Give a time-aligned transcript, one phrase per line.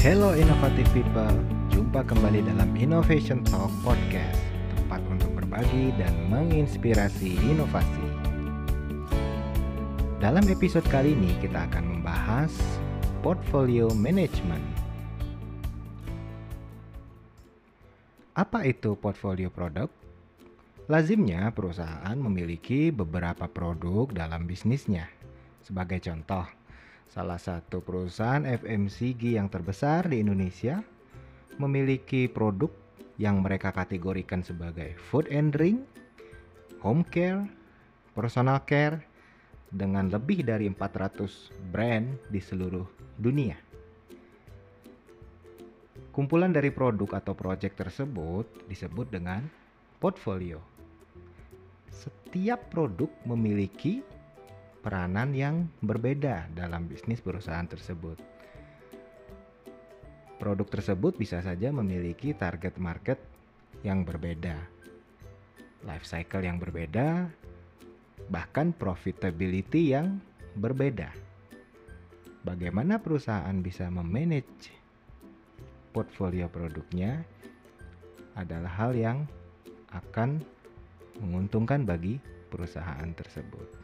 [0.00, 1.28] Hello inovatif people,
[1.68, 4.40] jumpa kembali dalam Innovation Talk Podcast,
[4.72, 8.08] tempat untuk berbagi dan menginspirasi inovasi.
[10.16, 12.48] Dalam episode kali ini kita akan membahas
[13.20, 14.64] portfolio management.
[18.40, 19.92] Apa itu portfolio produk?
[20.88, 25.12] Lazimnya perusahaan memiliki beberapa produk dalam bisnisnya.
[25.60, 26.48] Sebagai contoh,
[27.10, 30.78] salah satu perusahaan FMCG yang terbesar di Indonesia
[31.58, 32.70] memiliki produk
[33.18, 35.82] yang mereka kategorikan sebagai food and drink,
[36.78, 37.44] home care,
[38.14, 39.02] personal care
[39.74, 42.86] dengan lebih dari 400 brand di seluruh
[43.18, 43.58] dunia.
[46.14, 49.42] Kumpulan dari produk atau proyek tersebut disebut dengan
[49.98, 50.70] portfolio
[52.30, 54.00] setiap produk memiliki
[54.80, 58.16] peranan yang berbeda dalam bisnis perusahaan tersebut.
[60.40, 63.20] Produk tersebut bisa saja memiliki target market
[63.84, 64.56] yang berbeda,
[65.84, 67.28] life cycle yang berbeda,
[68.32, 70.16] bahkan profitability yang
[70.56, 71.12] berbeda.
[72.40, 74.72] Bagaimana perusahaan bisa memanage
[75.92, 77.20] portfolio produknya
[78.32, 79.28] adalah hal yang
[79.92, 80.40] akan
[81.20, 82.16] menguntungkan bagi
[82.48, 83.79] perusahaan tersebut.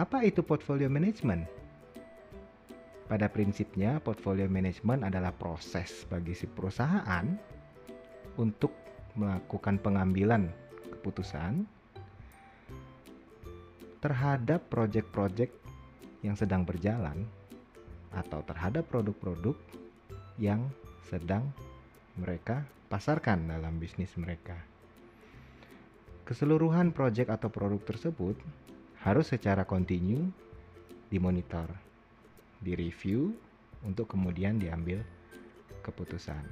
[0.00, 1.44] Apa itu portfolio management?
[3.04, 7.28] Pada prinsipnya, portfolio management adalah proses bagi si perusahaan
[8.40, 8.72] untuk
[9.12, 10.48] melakukan pengambilan
[10.96, 11.68] keputusan
[14.00, 15.52] terhadap proyek-proyek
[16.24, 17.28] yang sedang berjalan
[18.16, 19.52] atau terhadap produk-produk
[20.40, 20.64] yang
[21.12, 21.44] sedang
[22.16, 24.56] mereka pasarkan dalam bisnis mereka.
[26.24, 28.40] Keseluruhan proyek atau produk tersebut
[29.00, 30.28] harus secara kontinu
[31.08, 31.66] dimonitor,
[32.62, 33.34] direview
[33.82, 35.00] untuk kemudian diambil
[35.80, 36.44] keputusan.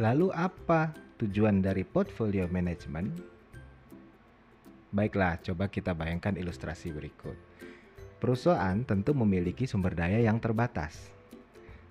[0.00, 3.12] Lalu apa tujuan dari portfolio management?
[4.92, 7.36] Baiklah, coba kita bayangkan ilustrasi berikut.
[8.16, 11.12] Perusahaan tentu memiliki sumber daya yang terbatas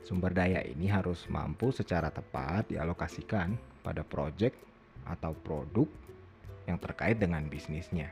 [0.02, 3.54] Sumber daya ini harus mampu secara tepat dialokasikan
[3.86, 4.58] pada proyek
[5.06, 5.86] atau produk
[6.66, 8.12] yang terkait dengan bisnisnya.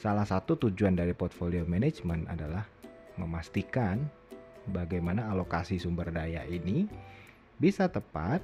[0.00, 2.64] Salah satu tujuan dari portfolio management adalah
[3.20, 4.08] memastikan
[4.72, 6.88] bagaimana alokasi sumber daya ini
[7.60, 8.40] bisa tepat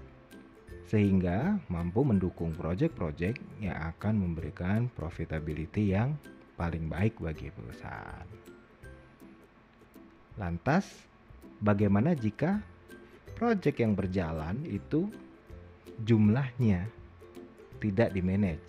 [0.86, 6.14] sehingga mampu mendukung proyek-proyek yang akan memberikan profitability yang
[6.60, 8.28] paling baik bagi perusahaan.
[10.36, 11.06] Lantas,
[11.56, 12.60] Bagaimana jika
[13.32, 15.08] proyek yang berjalan itu
[16.04, 16.84] jumlahnya
[17.78, 18.64] tidak di-manage?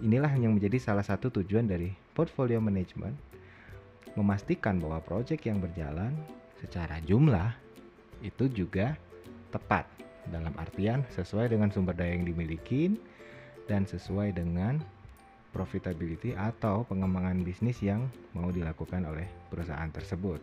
[0.00, 3.12] Inilah yang menjadi salah satu tujuan dari portfolio management
[4.16, 6.16] memastikan bahwa proyek yang berjalan
[6.60, 7.52] secara jumlah
[8.20, 8.96] itu juga
[9.52, 9.88] tepat
[10.28, 12.96] dalam artian sesuai dengan sumber daya yang dimiliki
[13.68, 14.80] dan sesuai dengan
[15.50, 20.38] profitability atau pengembangan bisnis yang mau dilakukan oleh perusahaan tersebut.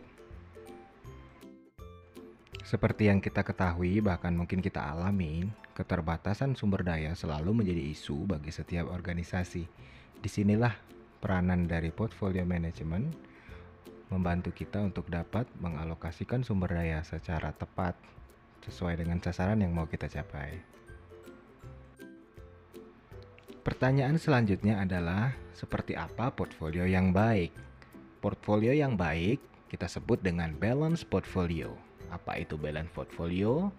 [2.68, 8.50] Seperti yang kita ketahui, bahkan mungkin kita alami, keterbatasan sumber daya selalu menjadi isu bagi
[8.50, 9.62] setiap organisasi.
[10.18, 10.74] Di sinilah
[11.22, 13.14] peranan dari portfolio management
[14.10, 17.94] membantu kita untuk dapat mengalokasikan sumber daya secara tepat
[18.66, 20.58] sesuai dengan sasaran yang mau kita capai.
[23.62, 27.54] Pertanyaan selanjutnya adalah seperti apa portfolio yang baik?
[28.18, 29.38] Portfolio yang baik
[29.70, 31.76] kita sebut dengan balance portfolio.
[32.10, 33.70] Apa itu balance portfolio?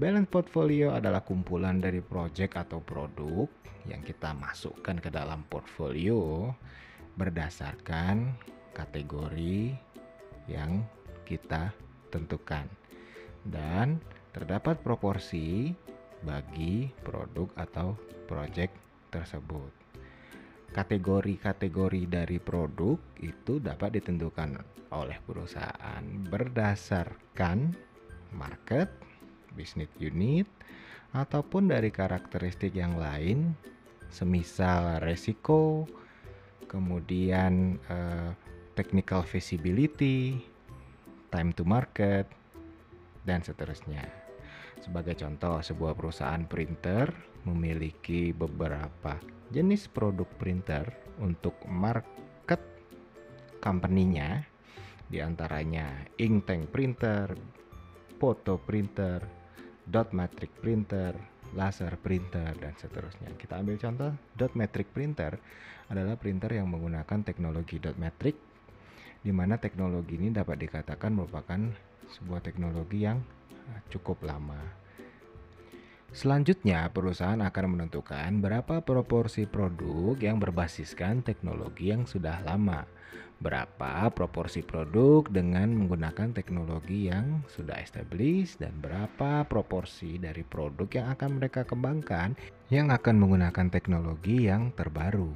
[0.00, 3.44] Balance portfolio adalah kumpulan dari project atau produk
[3.84, 6.48] yang kita masukkan ke dalam portfolio
[7.20, 8.32] berdasarkan
[8.72, 9.76] kategori
[10.48, 10.88] yang
[11.28, 11.76] kita
[12.08, 12.64] tentukan.
[13.44, 14.00] Dan
[14.32, 15.76] terdapat proporsi
[16.24, 17.92] bagi produk atau
[18.24, 18.72] project
[19.12, 19.68] tersebut.
[20.72, 24.64] Kategori-kategori dari produk itu dapat ditentukan
[24.96, 27.76] oleh perusahaan berdasarkan
[28.32, 29.09] market,
[29.54, 30.46] bisnis unit,
[31.14, 33.54] ataupun dari karakteristik yang lain,
[34.10, 35.86] semisal resiko,
[36.70, 38.30] kemudian eh,
[38.78, 40.38] technical feasibility,
[41.34, 42.26] time to market,
[43.26, 44.06] dan seterusnya.
[44.80, 47.12] Sebagai contoh, sebuah perusahaan printer
[47.44, 49.20] memiliki beberapa
[49.52, 50.88] jenis produk printer
[51.20, 52.60] untuk market
[53.60, 54.46] company-nya
[55.10, 57.34] di antaranya inktank printer,
[58.16, 59.39] photo printer,
[59.90, 61.18] dot matrix printer,
[61.58, 63.34] laser printer dan seterusnya.
[63.34, 65.36] Kita ambil contoh dot matrix printer
[65.90, 68.38] adalah printer yang menggunakan teknologi dot matrix
[69.20, 71.60] di mana teknologi ini dapat dikatakan merupakan
[72.14, 73.18] sebuah teknologi yang
[73.50, 74.58] eh, cukup lama.
[76.10, 82.82] Selanjutnya, perusahaan akan menentukan berapa proporsi produk yang berbasiskan teknologi yang sudah lama,
[83.38, 91.06] berapa proporsi produk dengan menggunakan teknologi yang sudah established, dan berapa proporsi dari produk yang
[91.14, 92.34] akan mereka kembangkan
[92.74, 95.30] yang akan menggunakan teknologi yang terbaru.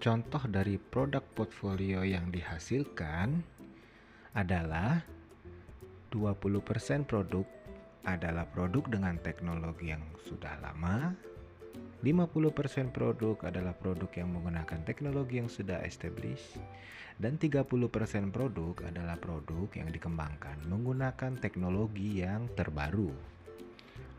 [0.00, 3.44] Contoh dari produk portfolio yang dihasilkan
[4.32, 5.04] adalah
[6.08, 7.44] 20% produk
[8.04, 11.14] adalah produk dengan teknologi yang sudah lama,
[12.02, 16.58] 50% produk adalah produk yang menggunakan teknologi yang sudah established,
[17.22, 17.62] dan 30%
[18.34, 23.14] produk adalah produk yang dikembangkan menggunakan teknologi yang terbaru.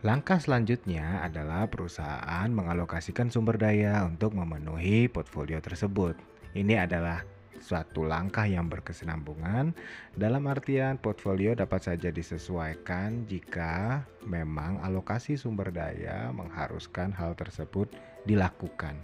[0.03, 6.19] Langkah selanjutnya adalah perusahaan mengalokasikan sumber daya untuk memenuhi portfolio tersebut.
[6.55, 7.23] Ini adalah
[7.63, 9.71] suatu langkah yang berkesinambungan
[10.19, 17.87] dalam artian portfolio dapat saja disesuaikan jika memang alokasi sumber daya mengharuskan hal tersebut
[18.27, 18.99] dilakukan.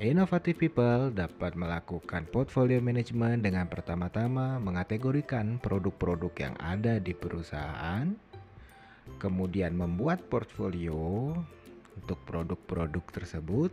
[0.00, 8.08] Innovative people dapat melakukan portfolio management dengan pertama-tama mengategorikan produk-produk yang ada di perusahaan,
[9.20, 11.36] kemudian membuat portfolio
[12.00, 13.68] untuk produk-produk tersebut,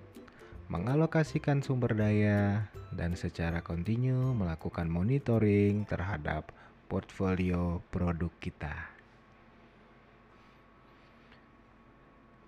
[0.68, 6.52] mengalokasikan sumber daya, dan secara kontinu melakukan monitoring terhadap
[6.92, 8.76] portfolio produk kita.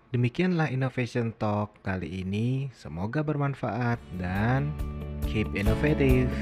[0.09, 2.73] Demikianlah Innovation Talk kali ini.
[2.73, 4.73] Semoga bermanfaat dan
[5.29, 6.33] keep innovative.